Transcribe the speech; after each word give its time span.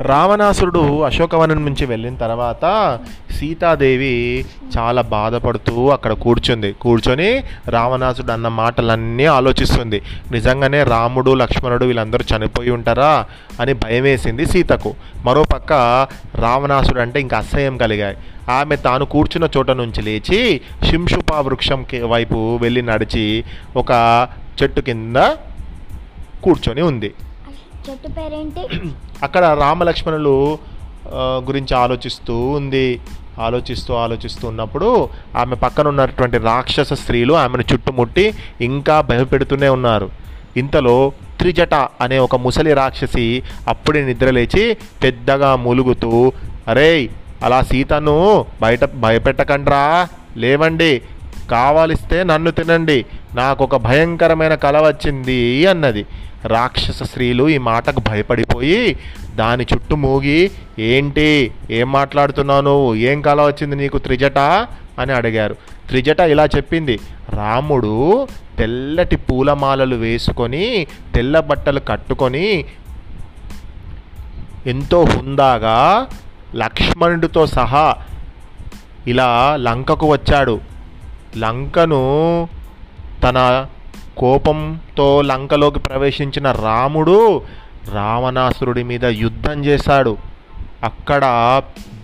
రావణాసురుడు 0.00 1.02
అశోకవనం 1.02 1.64
నుంచి 1.64 1.86
వెళ్ళిన 1.86 2.16
తర్వాత 2.16 2.98
సీతాదేవి 3.38 4.44
చాలా 4.78 5.02
బాధపడుతూ 5.02 5.88
అక్కడ 5.88 6.12
కూర్చుంది. 6.12 6.72
కూర్చొని 6.72 7.44
రావణాసురుడు 7.68 8.32
అన్న 8.32 8.48
మాటలన్నీ 8.48 9.24
ఆలోచిస్తుంది. 9.24 10.02
నిజంగానే 10.32 10.82
రాముడు 10.82 11.34
లక్ష్మణుడు 11.34 11.84
వీళ్ళందరూ 11.84 12.36
చనిపోయి 12.36 12.70
ఉంటారా 12.70 13.26
అని 13.60 13.72
భయం 13.72 14.02
వేసింది 14.02 14.46
సీతకు 14.46 14.94
మరోపక్క 15.24 15.72
రావణాసుడు 16.34 17.00
అంటే 17.00 17.20
ఇంకా 17.20 17.38
అసహ్యం 17.38 17.76
కలిగాయి. 17.76 18.16
ఆమె 18.50 18.76
తాను 18.76 19.04
కూర్చున్న 19.04 19.48
చోట 19.56 19.70
నుంచి 19.70 20.02
లేచి 20.02 20.60
శింషుపా 20.90 21.40
వృక్షం 21.40 21.86
వైపు 22.04 22.56
వెళ్ళి 22.56 22.82
నడిచి 22.82 23.44
ఒక 23.76 24.28
చెట్టు 24.62 24.80
కింద 24.80 25.16
కూర్చొని 26.44 26.82
ఉంది. 26.82 27.14
చెట్టు 27.90 28.08
పేరేంటి? 28.08 28.62
అక్కడ 29.22 29.44
రామలక్ష్మణులు 29.60 30.58
గురించి 31.16 31.76
ఆలోచిస్తూ 31.76 32.40
ఉంది. 32.48 33.00
ఆలోచిస్తూ 33.38 33.94
ఆలోచిస్తూ 33.94 34.48
ఉన్నప్పుడు 34.48 35.08
ఆమె 35.36 35.54
పక్కన 35.54 35.88
ఉన్నటువంటి 35.88 36.38
రాక్షస 36.38 36.92
స్త్రీలు 36.92 37.34
ఆమెను 37.34 37.64
చుట్టుముట్టి 37.72 38.34
ఇంకా 38.60 39.00
భయపెడుతూనే 39.00 39.68
ఉన్నారు. 39.68 40.10
ఇంతలో 40.56 41.12
త్రిజట 41.38 41.74
అనే 41.74 42.18
ఒక 42.18 42.36
ముసలి 42.36 42.74
రాక్షసి 42.74 43.42
అప్పుడే 43.68 44.04
నిద్రలేచి 44.04 44.76
పెద్దగా 45.02 45.56
మూలుగుతూ 45.56 46.32
అరే 46.68 47.10
అలా 47.42 47.62
సీతను 47.62 48.46
బయట 48.62 48.84
భయపెట్టకండ్రా. 48.84 50.08
లేవండి. 50.36 51.02
కావాలిస్తే 51.50 52.24
నన్ను 52.24 52.50
తినండి. 52.50 53.06
నాకు 53.34 53.64
ఒక 53.64 53.76
భయంకరమైన 53.76 54.54
కల 54.54 54.78
వచ్చింది 54.78 55.66
అన్నది. 55.66 56.06
రాక్షస 56.44 57.02
స్త్రీలు 57.02 57.48
ఈ 57.48 57.58
మాటకు 57.58 58.00
భయపడిపోయి 58.00 58.98
దాని 59.34 59.66
చుట్టూ 59.74 59.96
మూగి 59.96 60.50
ఏంటి? 60.78 61.50
ఏం 61.70 61.92
మాట్లాడుతున్నావు 61.92 62.60
నువ్వు? 62.60 62.94
ఏం 62.94 63.20
కల 63.20 63.40
వచ్చింది 63.42 63.76
నీకు 63.76 63.98
త్రిజట? 63.98 64.38
అని 64.98 65.12
అడిగారు. 65.12 65.56
త్రిజట 65.88 66.20
ఇలా 66.20 66.44
చెప్పింది 66.44 67.00
రాముడు 67.28 68.28
తెల్లటి 68.58 69.16
పూలమాలలు 69.16 69.96
వేసుకొని 69.96 70.86
తెల్ల 71.14 71.40
బట్టలు 71.40 71.80
కట్టుకొని 71.80 72.64
ఎంతో 74.66 75.02
హుందాగా 75.02 76.06
లక్ష్మణుడితో 76.54 77.46
సహా 77.46 77.94
ఇలా 79.06 79.56
లంకకు 79.56 80.12
వచ్చాడు. 80.12 80.60
లంకను 81.38 82.48
తన 83.22 83.66
కోపంతో 84.18 85.22
లంకలోకి 85.22 85.78
ప్రవేశించిన 85.78 86.52
రాముడు 86.52 87.42
రావణాసురుడి 87.92 88.82
మీద 88.82 89.04
యుద్ధం 89.04 89.64
చేశాడు. 89.64 90.16
అక్కడ 90.84 91.22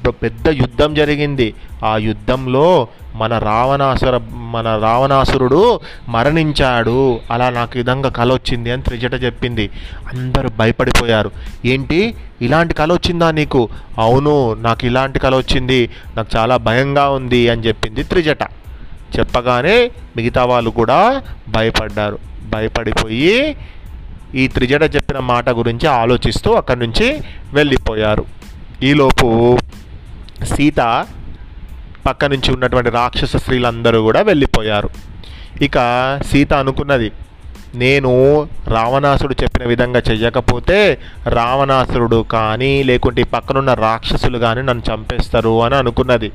పెద్ద 0.09 0.48
యుద్ధం 0.48 0.95
జరిగింది. 0.95 1.55
ఆ 1.85 1.97
యుద్ధంలో 1.97 2.89
మన 3.15 3.39
రావణాసుర 3.39 4.20
మన 4.33 4.79
రావణాసురుడు 4.83 5.81
మరణించాడు. 6.09 7.20
అలా 7.31 7.51
నాకు 7.51 7.79
విధంగా 7.79 8.11
కళ 8.11 8.33
వచ్చింది 8.33 8.70
అని 8.70 8.83
త్రిజట 8.83 9.15
చెప్పింది. 9.25 9.70
అందరూ 10.12 10.51
భయపడిపోయారు. 10.59 11.31
ఏంటి? 11.65 12.15
ఇలాంటి 12.42 12.75
కళ 12.75 12.92
వచ్చిందా 12.92 13.31
నీకు? 13.31 13.69
అవును 13.98 14.55
నాకు 14.55 14.87
ఇలాంటి 14.87 15.19
కళ 15.19 15.37
వచ్చింది. 15.37 15.91
నాకు 16.17 16.29
చాలా 16.37 16.57
భయంగా 16.57 17.09
ఉంది 17.09 17.48
అని 17.48 17.62
చెప్పింది 17.62 18.03
త్రిజట. 18.03 18.42
చెప్పగానే 19.20 19.91
మిగతా 20.17 20.45
వాళ్ళు 20.45 20.70
కూడా 20.70 21.23
భయపడ్డారు. 21.48 22.19
భయపడిపోయి 22.45 23.57
ఈ 24.34 24.48
త్రిజట 24.48 24.83
చెప్పిన 24.97 25.19
మాట 25.19 25.51
గురించి 25.51 25.87
ఆలోచిస్తూ 25.87 26.53
అక్కడి 26.53 26.81
నుంచి 26.81 27.23
వెళ్ళిపోయారు. 27.53 28.25
ఈలోపు 28.83 29.58
సీత 30.45 31.07
పక్క 32.07 32.24
నుంచి 32.24 32.55
ఉన్నటువంటి 32.55 32.91
రాక్షస 32.91 33.36
స్త్రీలందరూ 33.36 34.03
కూడా 34.03 34.20
వెళ్ళిపోయారు. 34.20 34.91
ఇక 35.63 35.77
సీత 36.27 36.53
అనుకున్నది 36.55 37.13
నేను 37.74 38.48
రావణాసుడు 38.69 39.35
చెప్పిన 39.42 39.69
విధంగా 39.69 40.03
చెయ్యకపోతే 40.11 40.98
రావణాసురుడు 41.29 42.24
కానీ 42.33 42.83
లేకుంటే 42.83 43.23
ఈ 43.23 43.24
పక్కనున్న 43.24 43.73
రాక్షసులు 43.74 44.39
కానీ 44.39 44.63
నన్ను 44.63 44.95
చంపేస్తారు 44.95 45.64
అని 45.64 45.74
అనుకున్నది. 45.74 46.33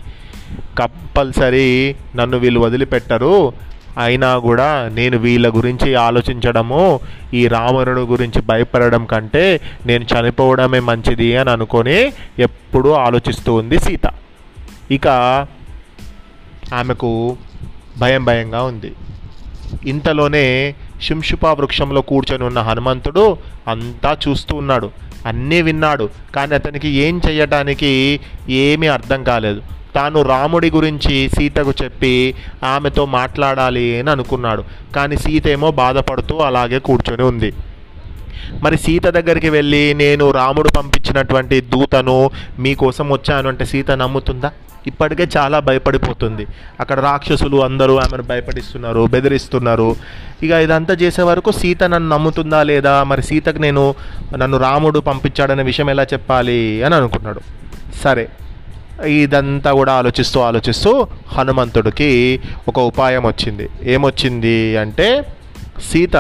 కంపల్సరీ 0.77 1.95
నన్ను 2.15 2.37
వీళ్ళు 2.37 2.59
వదిలిపెట్టరు. 2.59 3.53
అయినా 3.97 4.37
కూడా 4.37 4.89
నేను 4.93 5.17
వీళ్ళ 5.17 5.55
గురించి 5.55 5.95
ఆలోచించడము 5.95 6.99
ఈ 7.33 7.47
రావణుడు 7.47 8.01
గురించి 8.01 8.41
భయపడడం 8.41 9.05
కంటే 9.05 9.61
నేను 9.85 10.03
చనిపోవడమే 10.03 10.79
మంచిది 10.79 11.37
అని 11.37 11.49
అనుకొని 11.49 12.13
ఎప్పుడూ 12.39 12.91
ఆలోచిస్తూ 12.91 13.53
ఉంది 13.53 13.79
సీత. 13.79 14.11
ఇక 14.91 15.07
ఆమెకు 16.73 17.37
భయం 17.97 18.25
భయంగా 18.25 18.63
ఉంది. 18.63 18.93
ఇంతలోనే 19.85 20.75
శింషుపా 21.01 21.53
వృక్షంలో 21.53 22.01
కూర్చొని 22.01 22.43
ఉన్న 22.43 22.59
హనుమంతుడు 22.59 23.37
అంతా 23.67 24.17
చూస్తూ 24.27 24.55
ఉన్నాడు. 24.55 24.91
అన్నీ 25.25 25.61
విన్నాడు 25.61 26.09
కానీ 26.35 26.55
అతనికి 26.55 26.87
ఏం 26.87 27.21
చేయటానికి 27.29 28.19
ఏమీ 28.49 28.87
అర్థం 28.87 29.23
కాలేదు. 29.23 29.61
తాను 29.95 30.21
రాముడి 30.21 30.71
గురించి 30.71 31.29
సీతకు 31.29 31.73
చెప్పి 31.83 32.35
ఆమెతో 32.63 33.05
మాట్లాడాలి 33.05 33.99
అని 33.99 34.09
అనుకున్నాడు. 34.09 34.63
కానీ 34.95 35.17
సీత 35.17 35.47
ఏమో 35.47 35.71
బాధపడుతూ 35.71 36.37
అలాగే 36.37 36.79
కూర్చొని 36.79 37.23
ఉంది. 37.23 37.53
మరి 38.61 38.77
సీత 38.77 39.05
దగ్గరికి 39.07 39.49
వెళ్ళి 39.49 39.93
నేను 39.93 40.31
రాముడు 40.31 40.69
పంపించినటువంటి 40.77 41.61
దూతను 41.61 42.29
మీకోసం 42.59 43.11
వచ్చాను 43.11 43.47
అంటే 43.47 43.65
సీత 43.65 43.91
నమ్ముతుందా? 43.91 44.51
ఇప్పటికే 44.87 45.27
చాలా 45.37 45.59
భయపడిపోతుంది. 45.59 46.47
అక్కడ 46.79 46.99
రాక్షసులు 46.99 47.63
అందరూ 47.63 47.95
ఆమెను 47.95 48.23
భయపడిస్తున్నారు 48.23 49.05
బెదిరిస్తున్నారు. 49.05 49.95
ఇక 50.43 50.51
ఇదంతా 50.51 50.93
చేసే 50.93 51.21
వరకు 51.21 51.51
సీత 51.51 51.83
నన్ను 51.83 52.09
నమ్ముతుందా 52.09 52.63
లేదా? 52.63 53.03
మరి 53.03 53.23
సీతకు 53.23 53.57
నేను 53.57 53.95
నన్ను 54.37 54.57
రాముడు 54.57 54.99
పంపించాడనే 54.99 55.63
విషయం 55.63 55.89
ఎలా 55.89 56.03
చెప్పాలి 56.03 56.83
అని 56.83 56.95
అనుకున్నాడు. 56.95 57.41
సరే. 58.03 58.29
ఇదంతా 59.07 59.71
కూడా 59.71 59.93
ఆలోచిస్తూ 59.93 60.39
ఆలోచిస్తూ 60.39 61.07
హనుమంతుడికి 61.27 62.39
ఒక 62.67 62.79
ఉపాయం 62.79 63.23
వచ్చింది. 63.27 63.69
ఏమొచ్చింది 63.83 64.77
అంటే 64.77 65.35
సీత 65.91 66.17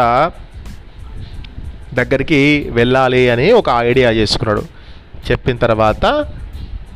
దగ్గరికి 1.93 2.69
వెళ్ళాలి 2.71 3.29
అని 3.29 3.51
ఒక 3.51 3.69
ఐడియా 3.69 4.11
చేసుకున్నాడు. 4.11 4.63
చెప్పిన 5.31 5.57
తర్వాత 5.57 6.25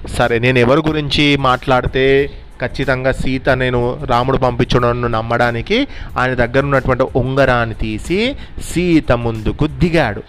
సరే 0.07 0.39
నేను 0.39 0.59
ఎవరి 0.59 0.81
గురించి 0.87 1.37
మాట్లాడితే 1.37 2.29
ఖచ్చితంగా 2.61 3.11
సీత 3.11 3.49
నేను 3.49 3.99
రాముడు 4.09 4.37
పంపించడం 4.37 5.01
నమ్మడానికి 5.01 5.87
ఆయన 6.17 6.33
దగ్గర 6.33 6.63
ఉన్నటువంటి 6.65 7.05
ఉంగరాన్ని 7.15 7.75
తీసి 7.75 8.35
సీత 8.71 9.11
ముందుకు 9.11 9.67
దిగాడు. 9.67 10.23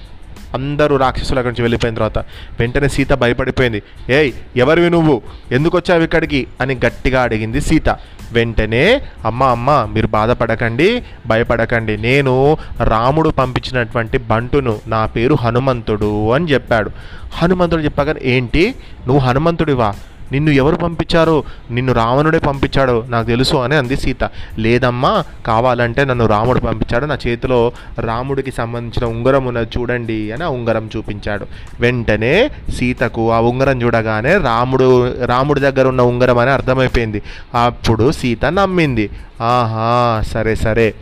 అందరూ 0.54 0.96
రాక్షసుల 0.96 1.38
అక్కడి 1.38 1.52
నుంచి 1.52 1.62
వెళ్ళిపోయిన 1.62 1.94
తర్వాత 1.94 2.18
వెంటనే 2.60 2.88
సీత 2.88 3.12
భయపడిపోయింది. 3.12 3.82
ఏయ్ 4.10 4.32
ఎవరివి 4.56 4.90
నువ్వు? 4.90 5.22
ఎందుకు 5.52 5.76
వచ్చావు 5.76 6.02
ఇక్కడికి? 6.02 6.46
అని 6.60 6.74
గట్టిగా 6.86 7.22
అడిగింది 7.22 7.60
సీత. 7.60 7.88
వెంటనే 8.32 9.02
అమ్మ 9.24 9.42
అమ్మ 9.42 9.88
మీరు 9.92 10.06
బాధపడకండి 10.06 11.02
భయపడకండి. 11.26 11.96
నేను 11.96 12.56
రాముడు 12.82 13.30
పంపించినటువంటి 13.30 14.18
బంటును 14.18 14.78
నా 14.86 15.06
పేరు 15.06 15.34
హనుమంతుడు 15.34 16.30
అని 16.30 16.44
చెప్పాడు. 16.44 16.90
హనుమంతుడు 17.32 17.80
చెప్పగానే 17.80 18.20
ఏంటి? 18.24 18.74
నువ్వు 19.06 19.18
హనుమంతుడివా? 19.18 19.94
నిన్ను 20.32 20.50
ఎవరు 20.50 20.76
పంపించారు? 20.76 21.44
నిన్ను 21.70 21.92
రావణుడే 21.92 22.38
పంపించాడు 22.38 23.04
నాకు 23.08 23.26
తెలుసు 23.26 23.56
అని 23.56 23.76
అంది 23.76 23.96
సీత. 23.96 24.30
లేదమ్మా 24.58 25.24
కావాలంటే 25.46 26.04
నన్ను 26.04 26.26
రాముడు 26.26 26.60
పంపించాడు. 26.60 27.06
నా 27.06 27.18
చేతిలో 27.26 27.72
రాముడికి 27.98 28.50
సంబంధించిన 28.50 29.10
ఉంగరం 29.16 29.44
ఉన్నది 29.44 29.78
చూడండి 29.78 30.32
అని 30.32 30.44
ఆ 30.44 30.48
ఉంగరం 30.48 30.90
చూపించాడు. 30.96 31.46
వెంటనే 31.80 32.50
సీతకు 32.76 33.32
ఆ 33.32 33.40
ఉంగరం 33.40 33.82
చూడగానే 33.82 34.36
రాముడు 34.36 35.14
రాముడి 35.24 35.60
దగ్గర 35.60 35.88
ఉన్న 35.88 36.02
ఉంగరం 36.02 36.38
అని 36.38 36.50
అర్థమైపోయింది. 36.50 37.22
అప్పుడు 37.54 38.12
సీత 38.12 38.44
నమ్మింది. 38.44 39.10
ఆహా 39.40 40.22
సరే 40.32 40.54
సరే. 40.54 40.94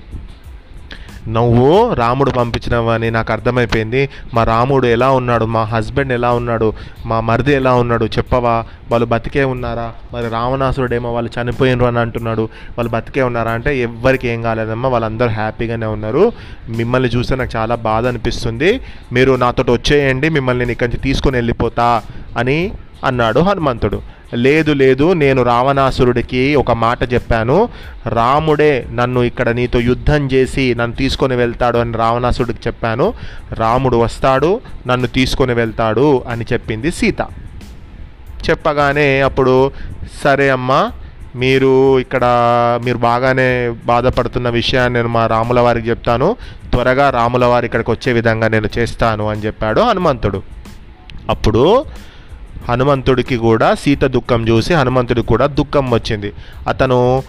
నువ్వు 1.29 1.95
రాముడు 1.95 2.31
పంపించినవని 2.31 3.11
నాకు 3.11 3.33
అర్థమైపోయింది. 3.33 4.09
మా 4.35 4.45
రాముడు 4.45 4.87
ఎలా 4.87 5.11
ఉన్నాడు? 5.11 5.45
మా 5.45 5.63
హస్బెండ్ 5.63 6.13
ఎలా 6.13 6.33
ఉన్నాడు? 6.33 6.73
మా 7.07 7.21
మరిది 7.21 7.55
ఎలా 7.55 7.75
ఉన్నాడు? 7.75 8.05
చెప్పవా? 8.05 8.65
వాళ్ళు 8.91 9.07
బతికే 9.07 9.45
ఉన్నారా? 9.45 9.93
మరి 10.13 10.29
రావణాసురుడేమో 10.29 11.13
వాళ్ళు 11.13 11.41
చనిపోయినరు 11.41 11.87
అని 11.87 11.99
అంటున్నాడు. 11.99 12.43
వాళ్ళు 12.79 12.93
బతికే 12.93 13.23
ఉన్నారా 13.23 13.51
అంటే 13.51 13.79
ఎవ్వరికి 13.79 14.29
ఏం 14.29 14.43
కాలేదమ్మా. 14.43 14.89
వాళ్ళందరూ 14.89 15.29
హ్యాపీగానే 15.29 15.87
ఉన్నారు. 15.87 16.33
మిమ్మల్ని 16.69 17.09
చూస్తే 17.09 17.37
నాకు 17.37 17.51
చాలా 17.57 17.75
బాధ 17.75 18.07
అనిపిస్తుంది. 18.07 18.81
మీరు 19.13 19.33
నాతో 19.33 19.73
వచ్చేయండి. 19.73 20.29
మిమ్మల్ని 20.29 20.59
నేను 20.59 20.73
ఇక్కడి 20.73 20.89
నుంచి 20.89 21.03
తీసుకొని 21.03 21.37
వెళ్ళిపోతా 21.37 22.03
అని 22.39 22.73
అన్నాడు 23.05 23.41
హనుమంతుడు. 23.41 24.22
లేదు 24.35 24.73
లేదు 24.73 25.13
నేను 25.13 25.43
రావణాసురుడికి 25.43 26.55
ఒక 26.55 26.71
మాట 26.71 27.13
చెప్పాను. 27.13 27.69
రాముడే 28.07 28.87
నన్ను 28.91 29.23
ఇక్కడ 29.23 29.49
నీతో 29.49 29.81
యుద్ధం 29.81 30.27
చేసి 30.27 30.75
నన్ను 30.75 30.97
తీసుకొని 30.97 31.37
వెళ్తాడు 31.37 31.79
అని 31.79 31.93
రావణాసురుడికి 31.93 32.59
చెప్పాను. 32.67 33.15
రాముడు 33.53 33.97
వస్తాడు 33.97 34.61
నన్ను 34.87 35.07
తీసుకొని 35.07 35.55
వెళ్తాడు 35.55 36.23
అని 36.29 36.45
చెప్పింది 36.53 36.91
సీత. 36.91 37.23
చెప్పగానే 38.51 39.21
అప్పుడు 39.21 39.73
సరే 40.25 40.51
అమ్మా 40.51 40.93
మీరు 41.37 41.99
ఇక్కడ 41.99 42.25
మీరు 42.85 42.99
బాగానే 42.99 43.75
బాధపడుతున్న 43.87 44.49
విషయాన్ని 44.49 44.99
నేను 44.99 45.09
మా 45.09 45.27
రాముల 45.27 45.61
వారికి 45.61 45.91
చెప్తాను. 45.91 46.37
త్వరగా 46.73 47.11
రాముల 47.11 47.45
వారి 47.45 47.67
ఇక్కడికి 47.67 47.91
వచ్చే 47.91 48.13
విధంగా 48.13 48.49
నేను 48.49 48.69
చేస్తాను 48.79 49.29
అని 49.29 49.41
చెప్పాడు 49.41 49.81
హనుమంతుడు. 49.81 50.43
అప్పుడు 51.31 51.85
హనుమంతుడికి 52.69 53.37
కూడా 53.37 53.75
సీత 53.75 54.05
దుఃఖం 54.05 54.49
చూసి 54.49 54.75
హనుమంతుడికి 54.75 55.27
కూడా 55.27 55.47
దుఃఖం 55.47 55.91
వచ్చింది. 55.91 56.33
అతను 56.69 57.23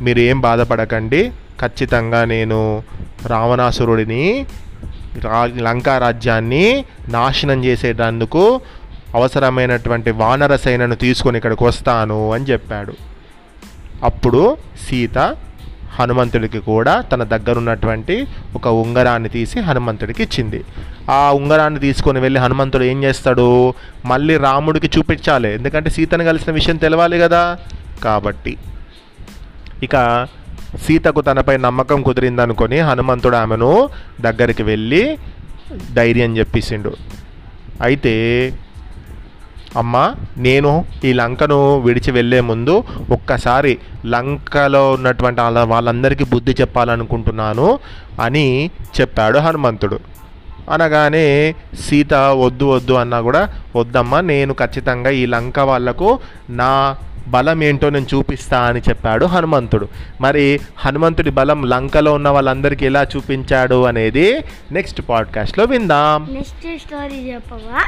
మీరు 0.00 0.18
ఏం 0.18 0.40
బాధపడకండి. 0.40 1.32
ఖచ్చితంగా 1.60 2.24
నేను 2.24 2.82
రావణాసురుడిని 3.26 4.46
రా 5.24 5.44
లంకా 5.44 5.98
రాజ్యాన్ని 5.98 6.84
నాశనం 7.08 7.64
చేసేటందుకు 7.64 8.60
అవసరమైనటువంటి 9.14 10.10
వానర 10.10 10.56
సేనను 10.56 10.94
తీసుకొని 10.94 11.36
ఇక్కడికి 11.36 11.64
వస్తాను 11.64 12.32
అని 12.32 12.44
చెప్పాడు. 12.44 12.94
అప్పుడు 14.04 14.56
సీత 14.88 15.36
హనుమంతుడికి 15.98 16.58
కూడా 16.58 17.00
తన 17.00 17.22
దగ్గర 17.22 17.58
ఉన్నటువంటి 17.58 18.26
ఒక 18.54 18.68
ఉంగరాన్ని 18.68 19.28
తీసి 19.28 19.60
హనుమంతుడికి 19.60 20.22
ఇచ్చింది. 20.22 20.64
ఆ 21.10 21.32
ఉంగరాన్ని 21.32 21.80
తీసుకొని 21.80 22.20
వెళ్ళి 22.20 22.40
హనుమంతుడు 22.40 22.82
ఏం 22.82 23.04
చేస్తాడు? 23.04 23.74
మళ్ళీ 24.04 24.36
రాముడికి 24.36 24.98
చూపించాలి. 24.98 25.54
ఎందుకంటే 25.54 25.90
సీతను 25.90 26.24
కలిసిన 26.24 26.52
విషయం 26.52 26.76
తెలవాలి 26.76 27.18
కదా. 27.18 27.58
కాబట్టి 28.04 28.56
ఇక 29.82 30.26
సీతకు 30.86 31.20
తనపై 31.20 31.56
నమ్మకం 31.56 32.02
కుదిరిందనుకొని 32.02 32.78
హనుమంతుడు 32.78 33.36
ఆమెను 33.36 33.88
దగ్గరికి 34.20 34.62
వెళ్ళి 34.62 35.18
ధైర్యం 35.92 36.38
చెప్పేసిండు. 36.38 36.92
అయితే 37.82 38.14
అమ్మా 39.76 40.14
నేను 40.36 40.84
ఈ 41.04 41.12
లంకను 41.12 41.78
విడిచి 41.78 42.10
వెళ్ళే 42.10 42.40
ముందు 42.40 42.84
ఒక్కసారి 43.10 43.78
లంకలో 44.06 44.92
ఉన్నటువంటి 44.92 45.40
వాళ్ళ 45.40 45.58
వాళ్ళందరికీ 45.58 46.24
బుద్ధి 46.24 46.56
చెప్పాలనుకుంటున్నాను 46.60 47.78
అని 48.20 48.70
చెప్పాడు 49.00 49.38
హనుమంతుడు. 49.38 50.00
అనగానే 50.70 51.54
సీత 51.80 52.14
వద్దు 52.14 52.64
వద్దు 52.64 52.92
అన్నా 52.92 53.20
కూడా 53.20 53.54
వద్దమ్మా 53.76 54.20
నేను 54.20 54.54
ఖచ్చితంగా 54.54 55.10
ఈ 55.10 55.26
లంక 55.26 55.58
వాళ్ళకు 55.58 56.18
నా 56.50 56.96
బలం 57.28 57.62
ఏంటో 57.62 57.90
నేను 57.90 58.06
చూపిస్తా 58.14 58.60
అని 58.60 58.80
చెప్పాడు 58.80 59.24
హనుమంతుడు. 59.26 59.88
మరి 60.20 60.60
హనుమంతుడి 60.78 61.30
బలం 61.30 61.64
లంకలో 61.64 62.14
ఉన్న 62.14 62.28
వాళ్ళందరికీ 62.28 62.86
ఎలా 62.86 63.02
చూపించాడు 63.02 63.84
అనేది 63.84 64.44
నెక్స్ట్ 64.72 65.02
పాడ్కాస్ట్లో 65.08 65.64
విందాం. 65.64 66.28
నెక్స్ట్ 66.32 66.84
స్టోరీ 66.86 67.32
చెప్పవా? 67.34 67.82